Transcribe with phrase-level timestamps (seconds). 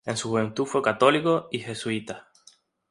[0.03, 2.31] En su juventud fue católico y jesuita.